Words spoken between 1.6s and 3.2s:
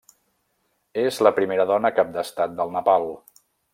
dona cap d'Estat del Nepal.